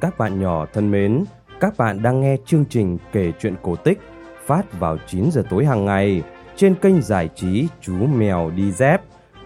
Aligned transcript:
Các 0.00 0.18
bạn 0.18 0.40
nhỏ 0.40 0.66
thân 0.72 0.90
mến, 0.90 1.24
các 1.60 1.76
bạn 1.76 2.02
đang 2.02 2.20
nghe 2.20 2.36
chương 2.46 2.64
trình 2.70 2.98
kể 3.12 3.32
chuyện 3.40 3.54
cổ 3.62 3.76
tích 3.76 3.98
phát 4.46 4.80
vào 4.80 4.98
9 5.06 5.30
giờ 5.30 5.42
tối 5.50 5.64
hàng 5.64 5.84
ngày 5.84 6.22
trên 6.56 6.74
kênh 6.74 7.02
giải 7.02 7.28
trí 7.34 7.68
Chú 7.80 7.94
Mèo 7.94 8.50
Đi 8.50 8.72
Dép. 8.72 9.00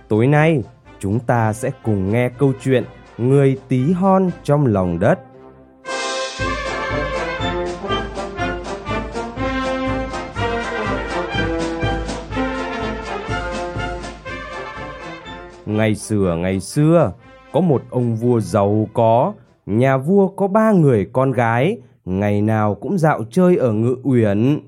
Tối 0.09 0.27
nay, 0.27 0.63
chúng 0.99 1.21
ta 1.21 1.53
sẽ 1.53 1.71
cùng 1.83 2.13
nghe 2.13 2.29
câu 2.29 2.53
chuyện 2.61 2.85
Người 3.19 3.59
tí 3.69 3.93
hon 3.93 4.31
trong 4.43 4.67
lòng 4.67 4.99
đất. 4.99 5.19
Ngày 15.71 15.95
xưa 15.95 16.37
ngày 16.37 16.61
xưa, 16.61 17.13
có 17.53 17.61
một 17.61 17.83
ông 17.91 18.17
vua 18.17 18.41
giàu 18.41 18.89
có, 18.93 19.35
nhà 19.67 19.97
vua 19.97 20.29
có 20.29 20.49
ba 20.49 20.73
người 20.73 21.07
con 21.13 21.33
gái, 21.33 21.79
ngày 22.05 22.43
nào 22.43 22.75
cũng 22.75 22.99
dạo 22.99 23.25
chơi 23.31 23.57
ở 23.57 23.73
ngự 23.73 23.97
uyển. 24.03 24.61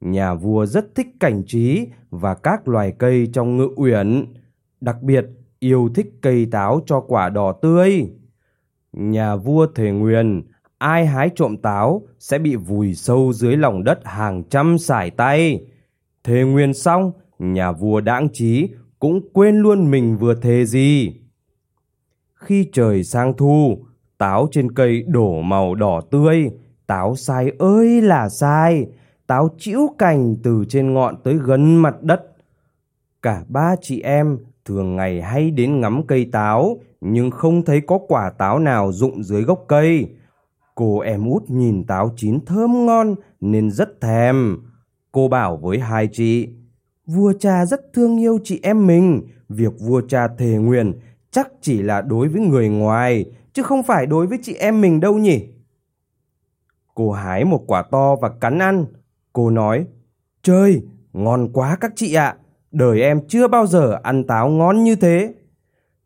Nhà 0.00 0.34
vua 0.34 0.66
rất 0.66 0.94
thích 0.94 1.06
cảnh 1.20 1.42
trí 1.46 1.86
và 2.10 2.34
các 2.34 2.68
loài 2.68 2.92
cây 2.98 3.30
trong 3.32 3.56
ngự 3.56 3.68
uyển, 3.76 4.34
đặc 4.80 5.02
biệt 5.02 5.26
yêu 5.58 5.88
thích 5.94 6.06
cây 6.22 6.46
táo 6.50 6.80
cho 6.86 7.00
quả 7.00 7.28
đỏ 7.28 7.52
tươi. 7.62 8.10
Nhà 8.92 9.36
vua 9.36 9.66
thề 9.66 9.90
nguyền, 9.90 10.42
ai 10.78 11.06
hái 11.06 11.30
trộm 11.34 11.56
táo 11.56 12.02
sẽ 12.18 12.38
bị 12.38 12.56
vùi 12.56 12.94
sâu 12.94 13.32
dưới 13.32 13.56
lòng 13.56 13.84
đất 13.84 13.98
hàng 14.04 14.42
trăm 14.50 14.78
sải 14.78 15.10
tay. 15.10 15.66
Thề 16.24 16.44
nguyền 16.44 16.74
xong, 16.74 17.12
nhà 17.38 17.72
vua 17.72 18.00
đãng 18.00 18.28
trí 18.32 18.68
cũng 19.04 19.20
quên 19.32 19.56
luôn 19.56 19.90
mình 19.90 20.16
vừa 20.16 20.34
thề 20.34 20.64
gì. 20.64 21.12
Khi 22.34 22.68
trời 22.72 23.04
sang 23.04 23.36
thu, 23.36 23.78
táo 24.18 24.48
trên 24.52 24.72
cây 24.74 25.04
đổ 25.08 25.40
màu 25.42 25.74
đỏ 25.74 26.00
tươi, 26.10 26.50
táo 26.86 27.16
sai 27.16 27.52
ơi 27.58 28.02
là 28.02 28.28
sai, 28.28 28.86
táo 29.26 29.48
chĩu 29.58 29.94
cành 29.98 30.36
từ 30.42 30.64
trên 30.68 30.94
ngọn 30.94 31.16
tới 31.24 31.34
gần 31.34 31.76
mặt 31.76 32.02
đất. 32.02 32.22
Cả 33.22 33.44
ba 33.48 33.74
chị 33.80 34.00
em 34.00 34.38
thường 34.64 34.96
ngày 34.96 35.22
hay 35.22 35.50
đến 35.50 35.80
ngắm 35.80 36.06
cây 36.06 36.28
táo, 36.32 36.78
nhưng 37.00 37.30
không 37.30 37.64
thấy 37.64 37.80
có 37.80 37.98
quả 38.08 38.30
táo 38.30 38.58
nào 38.58 38.92
rụng 38.92 39.24
dưới 39.24 39.42
gốc 39.42 39.64
cây. 39.68 40.08
Cô 40.74 40.98
em 40.98 41.26
út 41.26 41.42
nhìn 41.50 41.84
táo 41.84 42.12
chín 42.16 42.38
thơm 42.46 42.86
ngon 42.86 43.14
nên 43.40 43.70
rất 43.70 44.00
thèm. 44.00 44.58
Cô 45.12 45.28
bảo 45.28 45.56
với 45.56 45.78
hai 45.78 46.08
chị, 46.12 46.48
vua 47.06 47.32
cha 47.40 47.66
rất 47.66 47.92
thương 47.92 48.20
yêu 48.20 48.38
chị 48.44 48.60
em 48.62 48.86
mình, 48.86 49.22
việc 49.48 49.72
vua 49.80 50.00
cha 50.08 50.28
thề 50.38 50.56
nguyền 50.56 50.92
chắc 51.30 51.48
chỉ 51.60 51.82
là 51.82 52.02
đối 52.02 52.28
với 52.28 52.40
người 52.40 52.68
ngoài, 52.68 53.24
chứ 53.52 53.62
không 53.62 53.82
phải 53.82 54.06
đối 54.06 54.26
với 54.26 54.38
chị 54.42 54.54
em 54.54 54.80
mình 54.80 55.00
đâu 55.00 55.18
nhỉ. 55.18 55.46
Cô 56.94 57.12
hái 57.12 57.44
một 57.44 57.64
quả 57.66 57.82
to 57.82 58.16
và 58.16 58.28
cắn 58.28 58.58
ăn. 58.58 58.86
Cô 59.32 59.50
nói, 59.50 59.86
trời, 60.42 60.82
ngon 61.12 61.48
quá 61.52 61.76
các 61.80 61.92
chị 61.96 62.14
ạ, 62.14 62.36
đời 62.70 63.02
em 63.02 63.20
chưa 63.28 63.48
bao 63.48 63.66
giờ 63.66 63.98
ăn 64.02 64.24
táo 64.24 64.48
ngon 64.48 64.84
như 64.84 64.96
thế. 64.96 65.34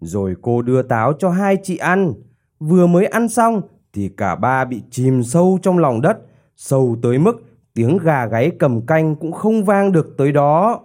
Rồi 0.01 0.35
cô 0.43 0.63
đưa 0.63 0.83
táo 0.83 1.13
cho 1.13 1.31
hai 1.31 1.57
chị 1.63 1.77
ăn. 1.77 2.13
Vừa 2.59 2.87
mới 2.87 3.07
ăn 3.07 3.29
xong 3.29 3.63
thì 3.93 4.09
cả 4.17 4.37
ba 4.37 4.65
bị 4.65 4.83
chìm 4.91 5.23
sâu 5.23 5.59
trong 5.63 5.79
lòng 5.79 6.01
đất, 6.01 6.19
sâu 6.57 6.97
tới 7.03 7.19
mức 7.19 7.43
tiếng 7.75 7.99
gà 7.99 8.27
gáy 8.27 8.51
cầm 8.59 8.87
canh 8.87 9.17
cũng 9.17 9.33
không 9.33 9.65
vang 9.65 9.93
được 9.93 10.15
tới 10.19 10.33
đó. 10.33 10.81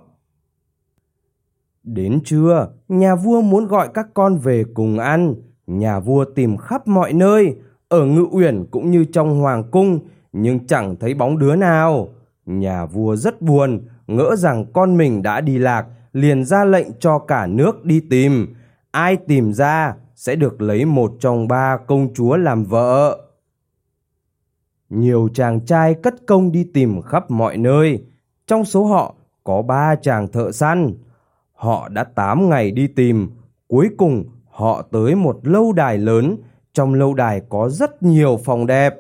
Đến 1.84 2.20
trưa, 2.26 2.68
nhà 2.88 3.16
vua 3.16 3.42
muốn 3.42 3.68
gọi 3.68 3.90
các 3.94 4.08
con 4.14 4.38
về 4.38 4.64
cùng 4.74 5.00
ăn. 5.00 5.36
Nhà 5.68 6.00
vua 6.00 6.26
tìm 6.26 6.58
khắp 6.58 6.88
mọi 6.88 7.14
nơi, 7.14 7.56
ở 7.90 8.06
ngự 8.06 8.26
uyển 8.32 8.66
cũng 8.72 8.92
như 8.92 9.06
trong 9.06 9.40
hoàng 9.40 9.64
cung, 9.72 10.00
nhưng 10.34 10.68
chẳng 10.68 10.96
thấy 10.96 11.14
bóng 11.14 11.38
đứa 11.40 11.56
nào. 11.56 12.10
Nhà 12.46 12.86
vua 12.86 13.16
rất 13.16 13.42
buồn, 13.42 13.82
ngỡ 14.08 14.36
rằng 14.36 14.66
con 14.74 14.98
mình 14.98 15.22
đã 15.22 15.42
đi 15.42 15.58
lạc, 15.58 15.86
liền 16.14 16.46
ra 16.46 16.66
lệnh 16.66 16.88
cho 17.00 17.20
cả 17.20 17.48
nước 17.48 17.86
đi 17.86 18.00
tìm. 18.10 18.56
Ai 18.92 19.18
tìm 19.18 19.54
ra 19.54 19.96
sẽ 20.16 20.36
được 20.36 20.62
lấy 20.62 20.86
một 20.86 21.14
trong 21.20 21.48
ba 21.48 21.78
công 21.88 22.14
chúa 22.14 22.38
làm 22.38 22.64
vợ. 22.64 23.20
Nhiều 24.90 25.30
chàng 25.34 25.66
trai 25.66 25.94
cất 25.94 26.16
công 26.28 26.52
đi 26.52 26.64
tìm 26.74 27.02
khắp 27.02 27.32
mọi 27.32 27.58
nơi. 27.58 28.04
Trong 28.48 28.66
số 28.66 28.86
họ 28.86 29.16
có 29.44 29.62
ba 29.62 29.96
chàng 29.96 30.28
thợ 30.28 30.52
săn. 30.52 30.94
Họ 31.64 31.90
đã 31.90 32.04
tám 32.04 32.50
ngày 32.50 32.72
đi 32.72 32.88
tìm, 32.88 33.30
cuối 33.68 33.90
cùng 33.98 34.24
họ 34.50 34.82
tới 34.82 35.16
một 35.16 35.40
lâu 35.44 35.74
đài 35.74 35.98
lớn, 35.98 36.38
trong 36.74 36.94
lâu 36.94 37.14
đài 37.14 37.42
có 37.50 37.70
rất 37.70 38.04
nhiều 38.04 38.40
phòng 38.46 38.68
đẹp. 38.68 38.96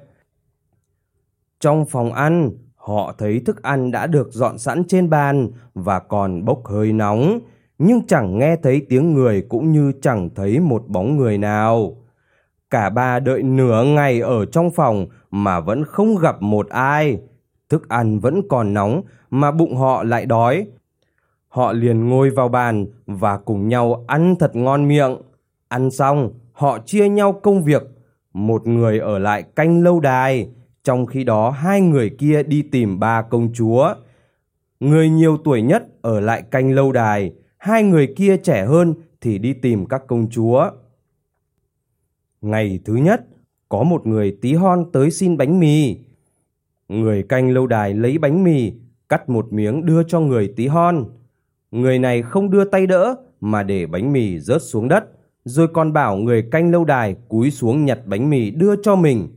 Trong 1.59 1.85
phòng 1.85 2.13
ăn, 2.13 2.51
họ 2.75 3.16
thấy 3.18 3.41
thức 3.46 3.63
ăn 3.63 3.91
đã 3.91 4.07
được 4.07 4.29
dọn 4.31 4.57
sẵn 4.57 4.84
trên 4.88 5.09
bàn 5.09 5.50
và 5.74 6.00
còn 6.00 6.46
bốc 6.46 6.66
hơi 6.66 6.94
nóng, 6.94 7.40
nhưng 7.78 8.07
chẳng 8.07 8.40
nghe 8.40 8.56
thấy 8.56 8.85
tiếng 8.90 9.13
người 9.13 9.41
cũng 9.50 9.72
như 9.72 9.91
chẳng 10.01 10.30
thấy 10.35 10.59
một 10.59 10.84
bóng 10.88 11.18
người 11.18 11.38
nào. 11.38 11.97
Cả 12.69 12.90
ba 12.90 13.19
đợi 13.19 13.44
nửa 13.44 13.84
ngày 13.84 14.19
ở 14.19 14.45
trong 14.45 14.72
phòng 14.72 15.07
mà 15.31 15.59
vẫn 15.59 15.84
không 15.84 16.16
gặp 16.16 16.41
một 16.41 16.69
ai. 16.69 17.18
Thức 17.69 17.90
ăn 17.90 18.19
vẫn 18.19 18.41
còn 18.50 18.74
nóng 18.74 19.01
mà 19.30 19.51
bụng 19.51 19.75
họ 19.75 20.03
lại 20.03 20.25
đói. 20.25 20.68
Họ 21.53 21.74
liền 21.74 22.09
ngồi 22.09 22.30
vào 22.30 22.50
bàn 22.50 22.86
và 23.06 23.38
cùng 23.38 23.68
nhau 23.68 24.06
ăn 24.08 24.36
thật 24.40 24.56
ngon 24.56 24.88
miệng. 24.88 25.18
Ăn 25.68 25.91
xong, 25.91 26.31
họ 26.52 26.80
chia 26.86 27.09
nhau 27.09 27.34
công 27.34 27.64
việc. 27.64 27.84
Một 28.34 28.68
người 28.68 29.00
ở 29.00 29.19
lại 29.19 29.44
canh 29.44 29.84
lâu 29.84 30.00
đài, 30.00 30.50
trong 30.84 31.06
khi 31.06 31.24
đó 31.24 31.50
hai 31.50 31.81
người 31.81 32.09
kia 32.09 32.44
đi 32.44 32.62
tìm 32.62 33.00
ba 33.00 33.22
công 33.22 33.53
chúa. 33.53 33.94
Người 34.80 35.09
nhiều 35.09 35.38
tuổi 35.38 35.62
nhất 35.62 35.84
ở 36.02 36.19
lại 36.19 36.42
canh 36.52 36.72
lâu 36.72 36.92
đài, 36.92 37.34
hai 37.58 37.84
người 37.84 38.13
kia 38.16 38.38
trẻ 38.38 38.66
hơn 38.66 38.94
thì 39.22 39.38
đi 39.38 39.53
tìm 39.53 39.86
các 39.86 40.02
công 40.08 40.30
chúa. 40.30 40.69
Ngày 42.42 42.80
thứ 42.86 42.96
nhất, 42.96 43.22
có 43.69 43.84
một 43.84 44.08
người 44.08 44.38
tí 44.42 44.53
hon 44.53 44.86
tới 44.92 45.12
xin 45.12 45.38
bánh 45.38 45.59
mì. 45.59 45.97
Người 46.90 47.24
canh 47.24 47.50
lâu 47.50 47.68
đài 47.68 47.94
lấy 47.94 48.18
bánh 48.18 48.44
mì, 48.44 48.74
cắt 49.09 49.30
một 49.30 49.53
miếng 49.53 49.86
đưa 49.86 50.03
cho 50.03 50.19
người 50.19 50.53
tí 50.56 50.68
hon. 50.68 51.06
Người 51.74 52.00
này 52.00 52.22
không 52.22 52.50
đưa 52.50 52.66
tay 52.66 52.88
đỡ 52.88 53.16
mà 53.42 53.64
để 53.64 53.86
bánh 53.86 54.14
mì 54.14 54.40
rớt 54.40 54.62
xuống 54.62 54.88
đất, 54.88 55.04
rồi 55.46 55.68
còn 55.68 55.94
bảo 55.94 56.16
người 56.18 56.42
canh 56.52 56.72
lâu 56.72 56.86
đài 56.86 57.16
cúi 57.28 57.52
xuống 57.52 57.86
nhặt 57.86 58.00
bánh 58.06 58.30
mì 58.30 58.52
đưa 58.52 58.76
cho 58.84 58.96
mình. 58.96 59.28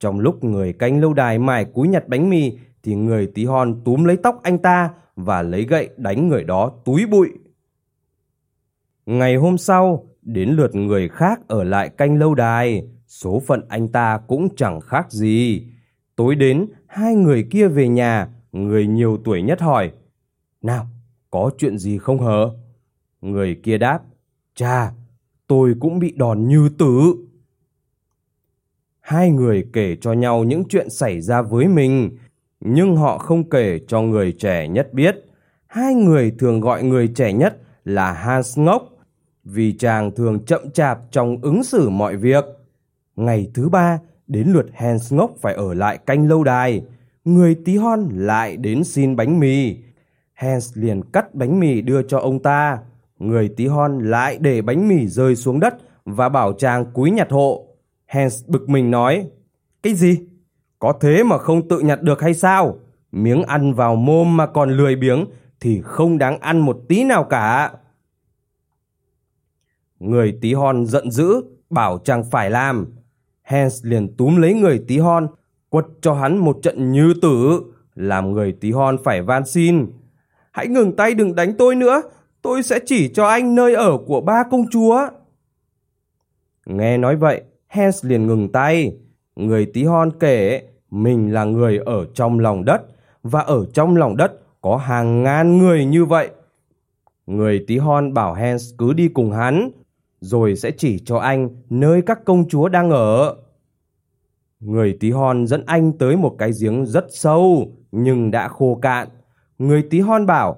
Trong 0.00 0.20
lúc 0.20 0.44
người 0.44 0.72
canh 0.72 1.00
lâu 1.00 1.14
đài 1.14 1.38
mải 1.38 1.64
cúi 1.64 1.88
nhặt 1.88 2.08
bánh 2.08 2.30
mì 2.30 2.58
thì 2.82 2.94
người 2.94 3.26
tí 3.26 3.44
hon 3.44 3.80
túm 3.84 4.04
lấy 4.04 4.16
tóc 4.16 4.40
anh 4.42 4.58
ta 4.58 4.90
và 5.16 5.42
lấy 5.42 5.64
gậy 5.64 5.88
đánh 5.96 6.28
người 6.28 6.44
đó 6.44 6.72
túi 6.84 7.06
bụi. 7.06 7.28
Ngày 9.06 9.36
hôm 9.36 9.58
sau, 9.58 10.04
đến 10.22 10.50
lượt 10.50 10.74
người 10.74 11.08
khác 11.08 11.40
ở 11.48 11.64
lại 11.64 11.88
canh 11.88 12.18
lâu 12.18 12.34
đài, 12.34 12.88
số 13.06 13.42
phận 13.46 13.62
anh 13.68 13.88
ta 13.88 14.20
cũng 14.26 14.56
chẳng 14.56 14.80
khác 14.80 15.12
gì. 15.12 15.66
Tối 16.16 16.34
đến, 16.34 16.66
hai 16.86 17.14
người 17.14 17.46
kia 17.50 17.68
về 17.68 17.88
nhà, 17.88 18.28
người 18.52 18.86
nhiều 18.86 19.18
tuổi 19.24 19.42
nhất 19.42 19.60
hỏi, 19.60 19.90
Nào, 20.62 20.86
có 21.34 21.50
chuyện 21.58 21.78
gì 21.78 21.98
không 21.98 22.18
hở? 22.18 22.50
Người 23.20 23.60
kia 23.62 23.78
đáp, 23.78 24.00
Cha, 24.54 24.92
tôi 25.46 25.74
cũng 25.80 25.98
bị 25.98 26.14
đòn 26.16 26.48
như 26.48 26.68
tử. 26.78 27.14
Hai 29.00 29.30
người 29.30 29.64
kể 29.72 29.96
cho 30.00 30.12
nhau 30.12 30.44
những 30.44 30.64
chuyện 30.68 30.90
xảy 30.90 31.20
ra 31.20 31.42
với 31.42 31.68
mình, 31.68 32.18
nhưng 32.60 32.96
họ 32.96 33.18
không 33.18 33.50
kể 33.50 33.80
cho 33.88 34.00
người 34.00 34.32
trẻ 34.32 34.68
nhất 34.68 34.94
biết. 34.94 35.16
Hai 35.66 35.94
người 35.94 36.32
thường 36.38 36.60
gọi 36.60 36.82
người 36.82 37.08
trẻ 37.08 37.32
nhất 37.32 37.56
là 37.84 38.12
Hans 38.12 38.58
Ngốc, 38.58 38.82
vì 39.44 39.72
chàng 39.72 40.10
thường 40.10 40.44
chậm 40.44 40.70
chạp 40.70 40.98
trong 41.10 41.38
ứng 41.42 41.64
xử 41.64 41.88
mọi 41.88 42.16
việc. 42.16 42.44
Ngày 43.16 43.50
thứ 43.54 43.68
ba, 43.68 43.98
đến 44.26 44.48
lượt 44.52 44.66
Hans 44.74 45.12
Ngốc 45.12 45.34
phải 45.40 45.54
ở 45.54 45.74
lại 45.74 45.98
canh 45.98 46.28
lâu 46.28 46.44
đài. 46.44 46.84
Người 47.24 47.56
tí 47.64 47.76
hon 47.76 48.08
lại 48.12 48.56
đến 48.56 48.84
xin 48.84 49.16
bánh 49.16 49.40
mì. 49.40 49.76
Hans 50.34 50.78
liền 50.78 51.02
cắt 51.12 51.34
bánh 51.34 51.60
mì 51.60 51.80
đưa 51.80 52.02
cho 52.02 52.18
ông 52.18 52.42
ta. 52.42 52.78
Người 53.18 53.48
tí 53.48 53.66
hon 53.66 53.98
lại 53.98 54.38
để 54.40 54.62
bánh 54.62 54.88
mì 54.88 55.06
rơi 55.06 55.36
xuống 55.36 55.60
đất 55.60 55.74
và 56.04 56.28
bảo 56.28 56.52
chàng 56.52 56.84
cúi 56.92 57.10
nhặt 57.10 57.30
hộ. 57.30 57.66
Hans 58.06 58.44
bực 58.46 58.68
mình 58.68 58.90
nói, 58.90 59.26
Cái 59.82 59.94
gì? 59.94 60.26
Có 60.78 60.92
thế 61.00 61.24
mà 61.24 61.38
không 61.38 61.68
tự 61.68 61.80
nhặt 61.80 62.02
được 62.02 62.20
hay 62.20 62.34
sao? 62.34 62.78
Miếng 63.12 63.42
ăn 63.42 63.74
vào 63.74 63.96
mồm 63.96 64.36
mà 64.36 64.46
còn 64.46 64.70
lười 64.70 64.96
biếng 64.96 65.24
thì 65.60 65.80
không 65.84 66.18
đáng 66.18 66.38
ăn 66.38 66.58
một 66.58 66.78
tí 66.88 67.04
nào 67.04 67.24
cả. 67.24 67.72
Người 70.00 70.38
tí 70.40 70.54
hon 70.54 70.86
giận 70.86 71.10
dữ, 71.10 71.42
bảo 71.70 71.98
chàng 71.98 72.24
phải 72.30 72.50
làm. 72.50 72.86
Hans 73.42 73.84
liền 73.84 74.16
túm 74.16 74.36
lấy 74.36 74.54
người 74.54 74.84
tí 74.88 74.98
hon, 74.98 75.26
quật 75.68 75.84
cho 76.00 76.14
hắn 76.14 76.36
một 76.36 76.58
trận 76.62 76.92
như 76.92 77.14
tử, 77.22 77.62
làm 77.94 78.32
người 78.32 78.52
tí 78.52 78.72
hon 78.72 78.96
phải 79.04 79.22
van 79.22 79.46
xin. 79.46 79.86
Hãy 80.54 80.68
ngừng 80.68 80.96
tay 80.96 81.14
đừng 81.14 81.34
đánh 81.34 81.54
tôi 81.58 81.74
nữa, 81.74 82.02
tôi 82.42 82.62
sẽ 82.62 82.78
chỉ 82.86 83.08
cho 83.14 83.26
anh 83.26 83.54
nơi 83.54 83.74
ở 83.74 83.98
của 84.06 84.20
ba 84.20 84.42
công 84.50 84.70
chúa. 84.70 85.08
Nghe 86.66 86.98
nói 86.98 87.16
vậy, 87.16 87.42
Hans 87.66 88.04
liền 88.04 88.26
ngừng 88.26 88.52
tay. 88.52 88.96
Người 89.36 89.66
tí 89.66 89.84
hon 89.84 90.10
kể 90.20 90.62
mình 90.90 91.32
là 91.32 91.44
người 91.44 91.78
ở 91.78 92.06
trong 92.14 92.38
lòng 92.38 92.64
đất 92.64 92.82
và 93.22 93.40
ở 93.40 93.66
trong 93.72 93.96
lòng 93.96 94.16
đất 94.16 94.32
có 94.60 94.76
hàng 94.76 95.22
ngàn 95.22 95.58
người 95.58 95.84
như 95.84 96.04
vậy. 96.04 96.30
Người 97.26 97.64
tí 97.66 97.78
hon 97.78 98.14
bảo 98.14 98.34
Hans 98.34 98.74
cứ 98.78 98.92
đi 98.92 99.08
cùng 99.08 99.32
hắn, 99.32 99.70
rồi 100.20 100.56
sẽ 100.56 100.70
chỉ 100.70 100.98
cho 100.98 101.18
anh 101.18 101.48
nơi 101.70 102.02
các 102.02 102.24
công 102.24 102.48
chúa 102.48 102.68
đang 102.68 102.90
ở. 102.90 103.36
Người 104.60 104.96
tí 105.00 105.10
hon 105.10 105.46
dẫn 105.46 105.62
anh 105.66 105.92
tới 105.92 106.16
một 106.16 106.34
cái 106.38 106.50
giếng 106.62 106.86
rất 106.86 107.06
sâu 107.10 107.72
nhưng 107.92 108.30
đã 108.30 108.48
khô 108.48 108.78
cạn. 108.82 109.08
Người 109.64 109.82
tí 109.82 110.00
hon 110.00 110.26
bảo, 110.26 110.56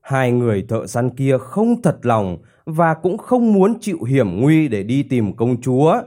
hai 0.00 0.32
người 0.32 0.64
thợ 0.68 0.86
săn 0.86 1.10
kia 1.10 1.38
không 1.38 1.82
thật 1.82 1.98
lòng 2.02 2.38
và 2.64 2.94
cũng 2.94 3.18
không 3.18 3.52
muốn 3.52 3.80
chịu 3.80 4.02
hiểm 4.02 4.40
nguy 4.40 4.68
để 4.68 4.82
đi 4.82 5.02
tìm 5.02 5.36
công 5.36 5.60
chúa. 5.60 6.02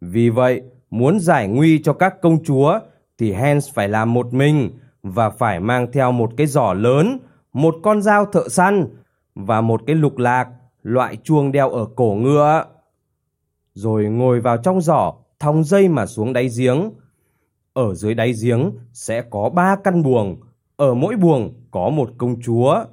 Vì 0.00 0.30
vậy, 0.30 0.62
muốn 0.90 1.20
giải 1.20 1.48
nguy 1.48 1.82
cho 1.82 1.92
các 1.92 2.20
công 2.22 2.44
chúa 2.44 2.78
thì 3.18 3.32
Hans 3.32 3.74
phải 3.74 3.88
làm 3.88 4.14
một 4.14 4.34
mình 4.34 4.70
và 5.02 5.30
phải 5.30 5.60
mang 5.60 5.92
theo 5.92 6.12
một 6.12 6.30
cái 6.36 6.46
giỏ 6.46 6.72
lớn, 6.72 7.18
một 7.52 7.74
con 7.82 8.02
dao 8.02 8.24
thợ 8.24 8.48
săn 8.48 8.86
và 9.34 9.60
một 9.60 9.80
cái 9.86 9.96
lục 9.96 10.18
lạc, 10.18 10.48
loại 10.82 11.16
chuông 11.16 11.52
đeo 11.52 11.70
ở 11.70 11.86
cổ 11.96 12.14
ngựa. 12.14 12.64
Rồi 13.74 14.04
ngồi 14.04 14.40
vào 14.40 14.56
trong 14.56 14.80
giỏ, 14.80 15.12
thòng 15.38 15.64
dây 15.64 15.88
mà 15.88 16.06
xuống 16.06 16.32
đáy 16.32 16.48
giếng. 16.58 16.90
Ở 17.72 17.94
dưới 17.94 18.14
đáy 18.14 18.32
giếng 18.42 18.72
sẽ 18.92 19.22
có 19.30 19.50
ba 19.50 19.76
căn 19.84 20.02
buồng, 20.02 20.40
ở 20.76 20.94
mỗi 20.94 21.16
buồng 21.16 21.57
có 21.70 21.90
một 21.90 22.10
công 22.18 22.40
chúa. 22.42 22.84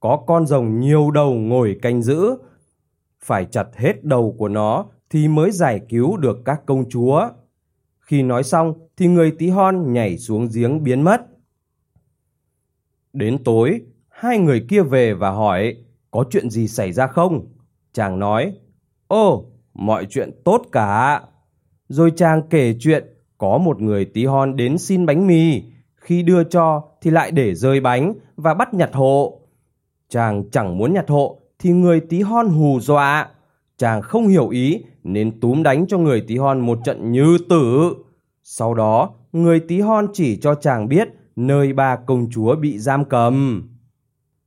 Có 0.00 0.16
con 0.26 0.46
rồng 0.46 0.80
nhiều 0.80 1.10
đầu 1.10 1.34
ngồi 1.34 1.78
canh 1.82 2.02
giữ. 2.02 2.36
Phải 3.20 3.44
chặt 3.44 3.66
hết 3.76 4.04
đầu 4.04 4.34
của 4.38 4.48
nó 4.48 4.86
thì 5.10 5.28
mới 5.28 5.50
giải 5.50 5.80
cứu 5.88 6.16
được 6.16 6.38
các 6.44 6.66
công 6.66 6.88
chúa. 6.90 7.28
Khi 8.00 8.22
nói 8.22 8.42
xong 8.42 8.74
thì 8.96 9.06
người 9.06 9.30
tí 9.30 9.48
hon 9.48 9.92
nhảy 9.92 10.18
xuống 10.18 10.48
giếng 10.54 10.84
biến 10.84 11.02
mất. 11.02 11.26
Đến 13.12 13.44
tối, 13.44 13.80
hai 14.08 14.38
người 14.38 14.66
kia 14.68 14.82
về 14.82 15.14
và 15.14 15.30
hỏi 15.30 15.76
có 16.10 16.24
chuyện 16.30 16.50
gì 16.50 16.68
xảy 16.68 16.92
ra 16.92 17.06
không? 17.06 17.46
Chàng 17.92 18.18
nói, 18.18 18.52
ô, 19.06 19.44
mọi 19.74 20.06
chuyện 20.10 20.30
tốt 20.44 20.62
cả. 20.72 21.22
Rồi 21.88 22.12
chàng 22.16 22.42
kể 22.50 22.74
chuyện 22.80 23.04
có 23.38 23.58
một 23.58 23.80
người 23.80 24.04
tí 24.04 24.24
hon 24.24 24.56
đến 24.56 24.78
xin 24.78 25.06
bánh 25.06 25.26
mì, 25.26 25.62
khi 25.96 26.22
đưa 26.22 26.44
cho 26.44 26.87
thì 27.02 27.10
lại 27.10 27.30
để 27.30 27.54
rơi 27.54 27.80
bánh 27.80 28.14
và 28.36 28.54
bắt 28.54 28.74
nhặt 28.74 28.90
hộ. 28.92 29.40
Chàng 30.08 30.50
chẳng 30.50 30.78
muốn 30.78 30.92
nhặt 30.92 31.08
hộ 31.08 31.40
thì 31.58 31.70
người 31.70 32.00
tí 32.00 32.20
hon 32.20 32.48
hù 32.48 32.80
dọa. 32.80 33.28
Chàng 33.76 34.02
không 34.02 34.28
hiểu 34.28 34.48
ý 34.48 34.84
nên 35.04 35.40
túm 35.40 35.62
đánh 35.62 35.86
cho 35.86 35.98
người 35.98 36.20
tí 36.20 36.36
hon 36.36 36.60
một 36.60 36.78
trận 36.84 37.12
như 37.12 37.38
tử. 37.48 37.94
Sau 38.42 38.74
đó, 38.74 39.10
người 39.32 39.60
tí 39.60 39.80
hon 39.80 40.06
chỉ 40.12 40.36
cho 40.36 40.54
chàng 40.54 40.88
biết 40.88 41.08
nơi 41.36 41.72
ba 41.72 41.96
công 41.96 42.30
chúa 42.30 42.56
bị 42.56 42.78
giam 42.78 43.04
cầm. 43.04 43.68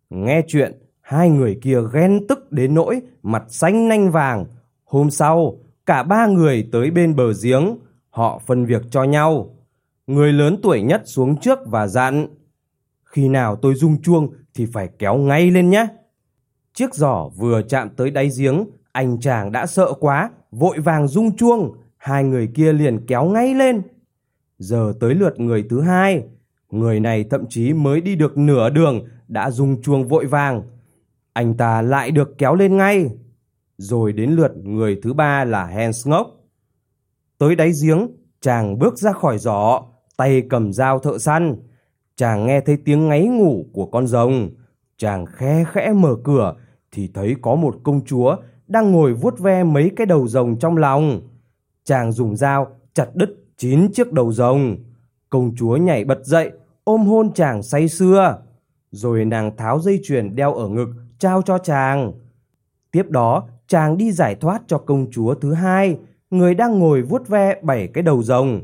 Nghe 0.10 0.42
chuyện, 0.48 0.82
hai 1.02 1.30
người 1.30 1.60
kia 1.62 1.78
ghen 1.94 2.28
tức 2.28 2.52
đến 2.52 2.74
nỗi 2.74 3.02
mặt 3.24 3.44
xanh 3.48 3.88
nanh 3.88 4.12
vàng. 4.12 4.46
Hôm 4.86 5.12
sau, 5.12 5.58
cả 5.86 6.04
ba 6.04 6.28
người 6.28 6.68
tới 6.72 6.92
bên 6.92 7.16
bờ 7.16 7.34
giếng, 7.44 7.78
họ 8.10 8.42
phân 8.46 8.66
việc 8.66 8.82
cho 8.92 9.04
nhau. 9.04 9.56
Người 10.08 10.34
lớn 10.34 10.58
tuổi 10.64 10.82
nhất 10.82 11.02
xuống 11.06 11.36
trước 11.38 11.60
và 11.66 11.88
dặn, 11.88 12.28
khi 13.12 13.30
nào 13.30 13.56
tôi 13.56 13.76
rung 13.76 14.02
chuông 14.02 14.34
thì 14.54 14.66
phải 14.66 14.90
kéo 15.00 15.18
ngay 15.18 15.52
lên 15.52 15.70
nhé. 15.70 15.88
Chiếc 16.74 16.94
giỏ 16.96 17.30
vừa 17.38 17.62
chạm 17.62 17.90
tới 17.90 18.12
đáy 18.12 18.30
giếng, 18.40 18.66
anh 18.92 19.20
chàng 19.20 19.52
đã 19.52 19.66
sợ 19.66 19.94
quá, 20.00 20.32
vội 20.52 20.80
vàng 20.80 21.08
rung 21.08 21.38
chuông, 21.38 21.76
hai 21.98 22.24
người 22.24 22.48
kia 22.56 22.74
liền 22.74 23.06
kéo 23.06 23.26
ngay 23.26 23.54
lên. 23.54 23.82
Giờ 24.58 24.94
tới 25.00 25.16
lượt 25.16 25.40
người 25.40 25.66
thứ 25.70 25.82
hai, 25.82 26.24
người 26.72 27.00
này 27.00 27.24
thậm 27.24 27.46
chí 27.50 27.74
mới 27.74 28.02
đi 28.02 28.16
được 28.16 28.38
nửa 28.38 28.70
đường 28.70 29.06
đã 29.28 29.52
rung 29.52 29.82
chuông 29.82 30.08
vội 30.08 30.26
vàng. 30.26 30.62
Anh 31.34 31.58
ta 31.58 31.82
lại 31.82 32.12
được 32.12 32.38
kéo 32.38 32.56
lên 32.56 32.78
ngay. 32.78 33.10
Rồi 33.78 34.14
đến 34.14 34.32
lượt 34.32 34.52
người 34.64 35.00
thứ 35.04 35.14
ba 35.14 35.46
là 35.46 35.66
Hans 35.66 36.08
ngốc. 36.08 36.28
Tới 37.38 37.56
đáy 37.56 37.72
giếng, 37.84 38.08
chàng 38.42 38.80
bước 38.80 38.98
ra 38.98 39.12
khỏi 39.12 39.38
giỏ, 39.38 39.82
tay 40.18 40.44
cầm 40.50 40.74
dao 40.74 41.00
thợ 41.00 41.18
săn. 41.18 41.56
Chàng 42.16 42.46
nghe 42.46 42.62
thấy 42.62 42.78
tiếng 42.86 43.10
ngáy 43.10 43.26
ngủ 43.26 43.66
của 43.74 43.86
con 43.86 44.08
rồng. 44.08 44.50
Chàng 44.98 45.26
khe 45.26 45.64
khẽ 45.72 45.94
mở 45.94 46.16
cửa 46.24 46.56
thì 46.92 47.12
thấy 47.14 47.36
có 47.42 47.56
một 47.56 47.76
công 47.84 48.06
chúa 48.06 48.36
đang 48.68 48.92
ngồi 48.92 49.14
vuốt 49.14 49.40
ve 49.40 49.64
mấy 49.64 49.92
cái 49.96 50.06
đầu 50.06 50.28
rồng 50.28 50.60
trong 50.60 50.78
lòng. 50.78 51.22
Chàng 51.84 52.12
dùng 52.12 52.36
dao 52.36 52.68
chặt 52.94 53.08
đứt 53.14 53.36
chín 53.58 53.92
chiếc 53.92 54.12
đầu 54.14 54.32
rồng. 54.32 54.78
Công 55.30 55.56
chúa 55.56 55.78
nhảy 55.78 56.06
bật 56.06 56.26
dậy, 56.26 56.52
ôm 56.84 57.06
hôn 57.06 57.34
chàng 57.34 57.64
say 57.64 57.88
sưa. 57.88 58.38
Rồi 58.92 59.26
nàng 59.26 59.58
tháo 59.58 59.80
dây 59.80 60.00
chuyền 60.04 60.36
đeo 60.36 60.54
ở 60.54 60.68
ngực, 60.68 60.90
trao 61.20 61.42
cho 61.42 61.58
chàng. 61.58 62.14
Tiếp 62.92 63.10
đó, 63.10 63.44
chàng 63.68 63.98
đi 63.98 64.12
giải 64.12 64.36
thoát 64.36 64.62
cho 64.68 64.78
công 64.78 65.12
chúa 65.12 65.34
thứ 65.34 65.54
hai, 65.54 65.98
người 66.30 66.56
đang 66.56 66.80
ngồi 66.80 67.02
vuốt 67.02 67.28
ve 67.28 67.56
bảy 67.62 67.88
cái 67.88 68.04
đầu 68.04 68.24
rồng. 68.24 68.62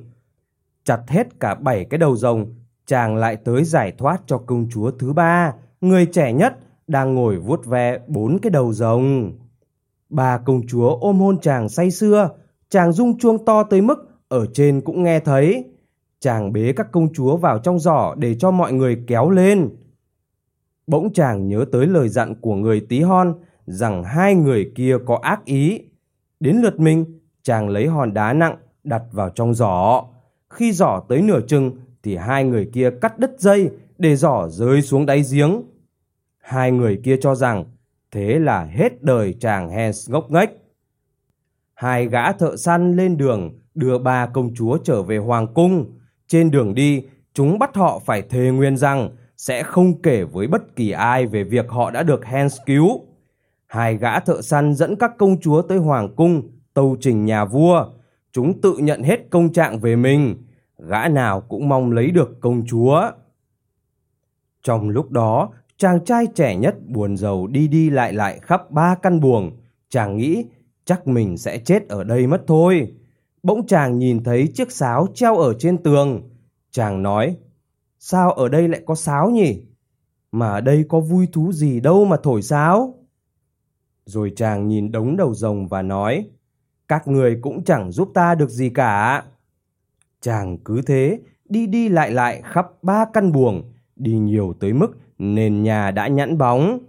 Chặt 0.84 1.02
hết 1.08 1.40
cả 1.40 1.56
bảy 1.56 1.86
cái 1.86 1.98
đầu 1.98 2.16
rồng, 2.16 2.46
chàng 2.88 3.16
lại 3.16 3.36
tới 3.36 3.64
giải 3.64 3.92
thoát 3.98 4.22
cho 4.26 4.38
công 4.38 4.68
chúa 4.70 4.92
thứ 4.92 5.14
ba, 5.14 5.54
người 5.82 6.06
trẻ 6.06 6.34
nhất, 6.34 6.58
đang 6.88 7.16
ngồi 7.16 7.38
vuốt 7.38 7.66
ve 7.66 8.00
bốn 8.08 8.38
cái 8.42 8.50
đầu 8.50 8.74
rồng. 8.74 9.32
Ba 10.10 10.38
công 10.38 10.68
chúa 10.68 10.90
ôm 10.90 11.20
hôn 11.20 11.40
chàng 11.40 11.70
say 11.70 11.92
sưa, 11.92 12.30
chàng 12.70 12.92
rung 12.92 13.20
chuông 13.20 13.46
to 13.46 13.64
tới 13.64 13.82
mức 13.82 13.98
ở 14.28 14.46
trên 14.54 14.82
cũng 14.82 15.04
nghe 15.04 15.20
thấy. 15.20 15.66
Chàng 16.20 16.54
bế 16.54 16.74
các 16.76 16.92
công 16.92 17.14
chúa 17.14 17.38
vào 17.38 17.60
trong 17.60 17.80
giỏ 17.80 18.16
để 18.18 18.36
cho 18.36 18.52
mọi 18.52 18.74
người 18.74 19.04
kéo 19.08 19.30
lên. 19.30 19.70
Bỗng 20.88 21.14
chàng 21.14 21.48
nhớ 21.48 21.66
tới 21.72 21.86
lời 21.86 22.10
dặn 22.10 22.36
của 22.42 22.56
người 22.56 22.80
tí 22.90 23.02
hon 23.02 23.34
rằng 23.66 24.04
hai 24.04 24.36
người 24.36 24.72
kia 24.76 24.98
có 25.06 25.20
ác 25.22 25.46
ý. 25.46 25.82
Đến 26.40 26.58
lượt 26.58 26.80
mình, 26.80 27.20
chàng 27.44 27.70
lấy 27.70 27.88
hòn 27.88 28.14
đá 28.14 28.34
nặng 28.34 28.58
đặt 28.84 29.02
vào 29.12 29.30
trong 29.30 29.54
giỏ. 29.54 30.04
Khi 30.50 30.72
giỏ 30.72 31.02
tới 31.10 31.22
nửa 31.22 31.40
chừng 31.48 31.72
thì 32.04 32.16
hai 32.16 32.44
người 32.44 32.70
kia 32.74 32.90
cắt 33.02 33.20
đứt 33.20 33.32
dây 33.40 33.70
để 33.98 34.16
giỏ 34.16 34.48
rơi 34.50 34.82
xuống 34.82 35.06
đáy 35.06 35.24
giếng. 35.32 35.62
Hai 36.40 36.72
người 36.72 37.02
kia 37.04 37.18
cho 37.22 37.36
rằng 37.36 37.66
thế 38.12 38.40
là 38.40 38.64
hết 38.64 39.04
đời 39.04 39.36
chàng 39.40 39.70
Hans 39.70 40.10
ngốc 40.10 40.32
nghếch. 40.32 40.50
Hai 41.74 42.08
gã 42.08 42.32
thợ 42.32 42.58
săn 42.58 42.96
lên 42.96 43.18
đường 43.18 43.60
đưa 43.76 43.98
ba 43.98 44.26
công 44.26 44.54
chúa 44.56 44.78
trở 44.84 45.02
về 45.02 45.18
hoàng 45.18 45.48
cung. 45.54 46.00
Trên 46.28 46.52
đường 46.52 46.74
đi, 46.74 47.04
chúng 47.34 47.60
bắt 47.60 47.76
họ 47.76 48.00
phải 48.06 48.22
thề 48.22 48.52
nguyên 48.52 48.78
rằng 48.78 49.10
sẽ 49.38 49.64
không 49.64 50.02
kể 50.02 50.24
với 50.24 50.48
bất 50.48 50.76
kỳ 50.76 50.92
ai 50.92 51.26
về 51.26 51.44
việc 51.44 51.70
họ 51.70 51.92
đã 51.92 52.04
được 52.04 52.26
Hans 52.26 52.58
cứu. 52.66 53.06
Hai 53.68 53.98
gã 53.98 54.20
thợ 54.20 54.42
săn 54.42 54.74
dẫn 54.74 54.96
các 54.96 55.12
công 55.18 55.40
chúa 55.42 55.62
tới 55.62 55.78
hoàng 55.78 56.16
cung, 56.16 56.50
tâu 56.74 56.98
trình 57.00 57.26
nhà 57.26 57.46
vua. 57.46 57.86
Chúng 58.32 58.62
tự 58.62 58.78
nhận 58.78 59.04
hết 59.04 59.30
công 59.30 59.54
trạng 59.54 59.80
về 59.80 59.96
mình, 59.96 60.36
gã 60.78 61.08
nào 61.08 61.42
cũng 61.42 61.70
mong 61.70 61.92
lấy 61.92 62.12
được 62.12 62.42
công 62.42 62.66
chúa. 62.68 63.12
Trong 64.64 64.90
lúc 64.90 65.12
đó, 65.12 65.50
chàng 65.78 66.06
trai 66.06 66.28
trẻ 66.36 66.56
nhất 66.56 66.76
buồn 66.88 67.18
rầu 67.18 67.48
đi 67.48 67.68
đi 67.68 67.90
lại 67.90 68.14
lại 68.14 68.40
khắp 68.42 68.72
ba 68.72 68.96
căn 68.96 69.20
buồng. 69.20 69.52
Chàng 69.90 70.18
nghĩ 70.18 70.46
chắc 70.86 71.08
mình 71.08 71.38
sẽ 71.38 71.58
chết 71.58 71.88
ở 71.88 72.04
đây 72.04 72.28
mất 72.28 72.44
thôi. 72.48 72.94
Bỗng 73.44 73.68
chàng 73.68 74.00
nhìn 74.00 74.24
thấy 74.24 74.48
chiếc 74.54 74.72
sáo 74.72 75.08
treo 75.14 75.38
ở 75.38 75.54
trên 75.60 75.84
tường. 75.84 76.30
Chàng 76.72 77.04
nói, 77.04 77.38
sao 78.00 78.32
ở 78.32 78.50
đây 78.50 78.68
lại 78.68 78.82
có 78.86 78.96
sáo 78.96 79.30
nhỉ? 79.30 79.62
Mà 80.32 80.50
ở 80.50 80.62
đây 80.62 80.86
có 80.90 81.00
vui 81.00 81.28
thú 81.34 81.52
gì 81.52 81.80
đâu 81.80 82.06
mà 82.06 82.18
thổi 82.24 82.42
sáo. 82.42 82.94
Rồi 84.06 84.34
chàng 84.36 84.68
nhìn 84.68 84.92
đống 84.92 85.18
đầu 85.18 85.34
rồng 85.34 85.68
và 85.68 85.82
nói, 85.82 86.30
các 86.88 87.08
người 87.08 87.40
cũng 87.42 87.64
chẳng 87.64 87.92
giúp 87.92 88.12
ta 88.14 88.36
được 88.36 88.50
gì 88.50 88.70
cả. 88.70 89.24
Chàng 90.28 90.58
cứ 90.58 90.82
thế, 90.82 91.20
đi 91.50 91.68
đi 91.68 91.90
lại 91.90 92.12
lại 92.12 92.42
khắp 92.44 92.68
ba 92.82 93.06
căn 93.14 93.32
buồng, 93.32 93.64
đi 93.96 94.12
nhiều 94.12 94.54
tới 94.60 94.74
mức 94.74 94.98
nền 95.18 95.64
nhà 95.64 95.92
đã 95.92 96.08
nhẵn 96.08 96.38
bóng. 96.38 96.80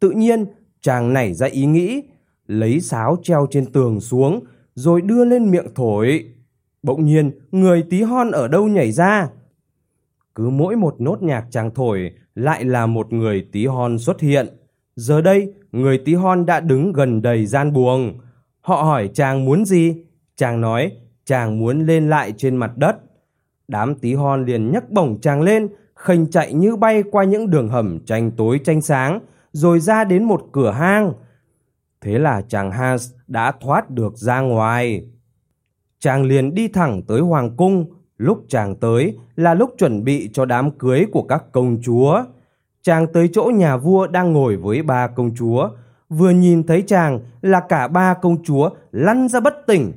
Tự 0.00 0.10
nhiên, 0.10 0.44
chàng 0.80 1.12
nảy 1.12 1.34
ra 1.34 1.46
ý 1.46 1.66
nghĩ, 1.66 2.02
lấy 2.46 2.80
sáo 2.80 3.16
treo 3.22 3.46
trên 3.50 3.72
tường 3.72 4.00
xuống, 4.00 4.44
rồi 4.74 5.00
đưa 5.00 5.24
lên 5.24 5.50
miệng 5.50 5.66
thổi. 5.74 6.24
Bỗng 6.82 7.04
nhiên, 7.04 7.30
người 7.52 7.84
tí 7.90 8.02
hon 8.02 8.30
ở 8.30 8.48
đâu 8.48 8.68
nhảy 8.68 8.92
ra. 8.92 9.28
Cứ 10.34 10.48
mỗi 10.48 10.76
một 10.76 11.00
nốt 11.00 11.22
nhạc 11.22 11.46
chàng 11.50 11.70
thổi 11.74 12.10
lại 12.34 12.64
là 12.64 12.86
một 12.86 13.12
người 13.12 13.46
tí 13.52 13.66
hon 13.66 13.98
xuất 13.98 14.20
hiện. 14.20 14.46
Giờ 14.96 15.20
đây, 15.20 15.52
người 15.72 15.98
tí 15.98 16.14
hon 16.14 16.46
đã 16.46 16.60
đứng 16.60 16.92
gần 16.92 17.22
đầy 17.22 17.46
gian 17.46 17.72
buồng. 17.72 18.18
Họ 18.60 18.82
hỏi 18.82 19.10
chàng 19.14 19.44
muốn 19.44 19.64
gì? 19.64 19.96
Chàng 20.36 20.60
nói, 20.60 20.92
chàng 21.24 21.58
muốn 21.58 21.86
lên 21.86 22.10
lại 22.10 22.32
trên 22.36 22.56
mặt 22.56 22.72
đất. 22.76 22.96
Đám 23.68 23.94
tí 23.94 24.14
hon 24.14 24.44
liền 24.44 24.72
nhấc 24.72 24.90
bổng 24.90 25.20
chàng 25.20 25.42
lên, 25.42 25.68
khênh 25.94 26.30
chạy 26.30 26.54
như 26.54 26.76
bay 26.76 27.02
qua 27.10 27.24
những 27.24 27.50
đường 27.50 27.68
hầm 27.68 28.00
tranh 28.04 28.30
tối 28.30 28.60
tranh 28.64 28.80
sáng, 28.80 29.20
rồi 29.52 29.80
ra 29.80 30.04
đến 30.04 30.24
một 30.24 30.42
cửa 30.52 30.70
hang. 30.70 31.12
Thế 32.00 32.18
là 32.18 32.42
chàng 32.48 32.70
Hans 32.70 33.12
đã 33.26 33.52
thoát 33.60 33.90
được 33.90 34.16
ra 34.16 34.40
ngoài. 34.40 35.06
Chàng 35.98 36.24
liền 36.24 36.54
đi 36.54 36.68
thẳng 36.68 37.02
tới 37.08 37.20
hoàng 37.20 37.56
cung, 37.56 37.86
lúc 38.16 38.44
chàng 38.48 38.76
tới 38.76 39.18
là 39.36 39.54
lúc 39.54 39.74
chuẩn 39.78 40.04
bị 40.04 40.30
cho 40.32 40.44
đám 40.44 40.70
cưới 40.70 41.06
của 41.12 41.22
các 41.22 41.44
công 41.52 41.82
chúa. 41.82 42.24
Chàng 42.82 43.06
tới 43.12 43.30
chỗ 43.32 43.44
nhà 43.54 43.76
vua 43.76 44.06
đang 44.06 44.32
ngồi 44.32 44.56
với 44.56 44.82
ba 44.82 45.06
công 45.06 45.34
chúa, 45.34 45.68
vừa 46.08 46.30
nhìn 46.30 46.66
thấy 46.66 46.82
chàng 46.82 47.20
là 47.42 47.60
cả 47.60 47.88
ba 47.88 48.14
công 48.14 48.44
chúa 48.44 48.70
lăn 48.92 49.28
ra 49.28 49.40
bất 49.40 49.54
tỉnh. 49.66 49.92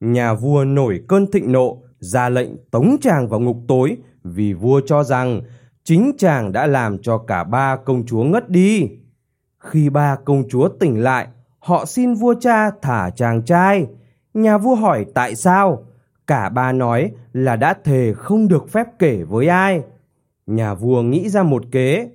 Nhà 0.00 0.34
vua 0.34 0.64
nổi 0.64 1.00
cơn 1.08 1.30
thịnh 1.30 1.52
nộ, 1.52 1.82
ra 1.98 2.28
lệnh 2.28 2.50
tống 2.70 2.96
chàng 3.00 3.28
vào 3.28 3.40
ngục 3.40 3.56
tối 3.68 3.96
vì 4.24 4.52
vua 4.52 4.80
cho 4.86 5.04
rằng 5.04 5.40
chính 5.84 6.12
chàng 6.18 6.52
đã 6.52 6.66
làm 6.66 6.98
cho 6.98 7.18
cả 7.18 7.44
ba 7.44 7.76
công 7.76 8.06
chúa 8.06 8.24
ngất 8.24 8.50
đi. 8.50 8.88
Khi 9.58 9.90
ba 9.90 10.16
công 10.24 10.48
chúa 10.48 10.68
tỉnh 10.68 11.02
lại, 11.02 11.26
họ 11.58 11.84
xin 11.84 12.14
vua 12.14 12.34
cha 12.40 12.70
thả 12.82 13.10
chàng 13.10 13.42
trai. 13.42 13.86
Nhà 14.34 14.58
vua 14.58 14.74
hỏi 14.74 15.06
tại 15.14 15.34
sao? 15.34 15.84
Cả 16.26 16.48
ba 16.48 16.72
nói 16.72 17.10
là 17.32 17.56
đã 17.56 17.74
thề 17.84 18.12
không 18.16 18.48
được 18.48 18.68
phép 18.68 18.86
kể 18.98 19.22
với 19.22 19.48
ai. 19.48 19.82
Nhà 20.46 20.74
vua 20.74 21.02
nghĩ 21.02 21.28
ra 21.28 21.42
một 21.42 21.64
kế. 21.72 22.08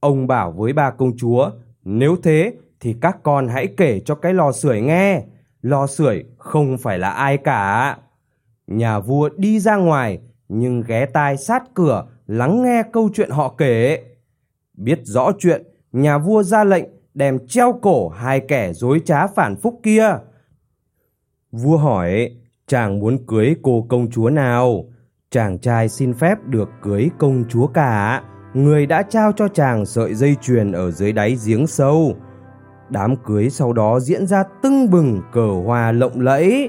Ông 0.00 0.26
bảo 0.26 0.52
với 0.52 0.72
ba 0.72 0.90
công 0.90 1.16
chúa, 1.16 1.50
nếu 1.84 2.16
thế 2.22 2.52
thì 2.80 2.94
các 3.00 3.22
con 3.22 3.48
hãy 3.48 3.66
kể 3.76 4.00
cho 4.04 4.14
cái 4.14 4.34
lò 4.34 4.52
sưởi 4.52 4.80
nghe. 4.80 5.22
Lò 5.62 5.86
sưởi 5.86 6.24
không 6.38 6.78
phải 6.78 6.98
là 6.98 7.10
ai 7.10 7.36
cả. 7.36 7.98
Nhà 8.66 8.98
vua 8.98 9.28
đi 9.36 9.60
ra 9.60 9.76
ngoài 9.76 10.18
nhưng 10.48 10.82
ghé 10.86 11.06
tai 11.06 11.36
sát 11.36 11.62
cửa 11.74 12.06
lắng 12.26 12.62
nghe 12.62 12.82
câu 12.92 13.08
chuyện 13.14 13.30
họ 13.30 13.54
kể. 13.58 14.04
Biết 14.74 15.00
rõ 15.04 15.32
chuyện, 15.38 15.62
nhà 15.92 16.18
vua 16.18 16.42
ra 16.42 16.64
lệnh 16.64 16.84
đem 17.14 17.38
treo 17.48 17.78
cổ 17.82 18.08
hai 18.08 18.40
kẻ 18.40 18.72
dối 18.72 19.00
trá 19.04 19.26
phản 19.26 19.56
phúc 19.56 19.80
kia. 19.82 20.08
Vua 21.52 21.76
hỏi, 21.76 22.36
chàng 22.66 22.98
muốn 22.98 23.26
cưới 23.26 23.54
cô 23.62 23.86
công 23.88 24.10
chúa 24.10 24.30
nào? 24.30 24.84
Chàng 25.30 25.58
trai 25.58 25.88
xin 25.88 26.14
phép 26.14 26.38
được 26.46 26.70
cưới 26.82 27.10
công 27.18 27.44
chúa 27.48 27.66
cả. 27.66 28.22
Người 28.54 28.86
đã 28.86 29.02
trao 29.02 29.32
cho 29.32 29.48
chàng 29.48 29.86
sợi 29.86 30.14
dây 30.14 30.36
chuyền 30.42 30.72
ở 30.72 30.90
dưới 30.90 31.12
đáy 31.12 31.36
giếng 31.46 31.66
sâu. 31.66 32.16
Đám 32.90 33.16
cưới 33.16 33.50
sau 33.50 33.72
đó 33.72 34.00
diễn 34.00 34.26
ra 34.26 34.44
tưng 34.62 34.90
bừng 34.90 35.22
cờ 35.32 35.48
hoa 35.66 35.92
lộng 35.92 36.20
lẫy. 36.20 36.68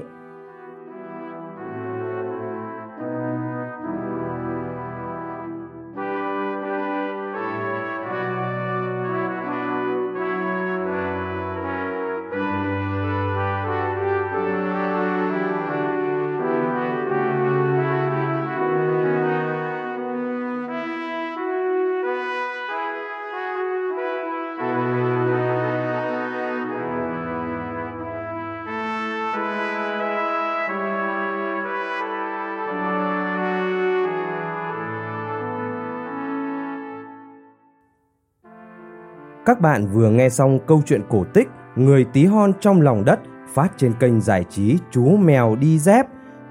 Các 39.46 39.60
bạn 39.60 39.86
vừa 39.86 40.10
nghe 40.10 40.28
xong 40.28 40.58
câu 40.66 40.82
chuyện 40.86 41.02
cổ 41.08 41.24
tích 41.34 41.48
Người 41.76 42.06
tí 42.12 42.24
hon 42.24 42.52
trong 42.60 42.80
lòng 42.80 43.04
đất 43.04 43.20
phát 43.54 43.68
trên 43.76 43.92
kênh 44.00 44.20
giải 44.20 44.44
trí 44.50 44.78
Chú 44.90 45.16
Mèo 45.16 45.56
Đi 45.56 45.78
Dép. 45.78 46.06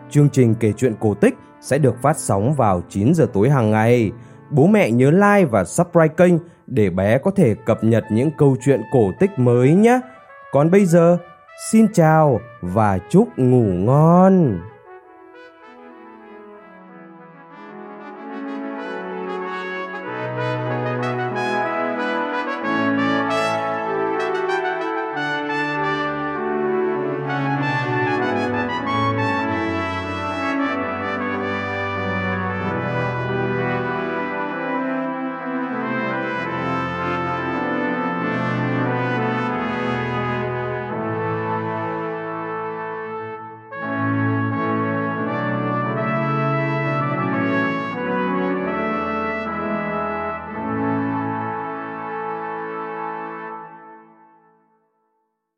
Chương 0.09 0.29
trình 0.29 0.55
kể 0.59 0.73
chuyện 0.77 0.93
cổ 0.99 1.13
tích 1.13 1.37
sẽ 1.61 1.77
được 1.77 2.01
phát 2.01 2.17
sóng 2.17 2.53
vào 2.53 2.81
9 2.89 3.13
giờ 3.13 3.27
tối 3.33 3.49
hàng 3.49 3.71
ngày. 3.71 4.11
Bố 4.49 4.67
mẹ 4.67 4.91
nhớ 4.91 5.11
like 5.11 5.45
và 5.45 5.63
subscribe 5.63 6.13
kênh 6.17 6.33
để 6.67 6.89
bé 6.89 7.17
có 7.17 7.31
thể 7.31 7.55
cập 7.65 7.83
nhật 7.83 8.03
những 8.11 8.31
câu 8.37 8.55
chuyện 8.65 8.81
cổ 8.93 9.11
tích 9.19 9.39
mới 9.39 9.73
nhé. 9.73 9.99
Còn 10.51 10.71
bây 10.71 10.85
giờ, 10.85 11.17
xin 11.71 11.87
chào 11.93 12.39
và 12.61 12.99
chúc 13.09 13.27
ngủ 13.37 13.63
ngon. 13.63 14.59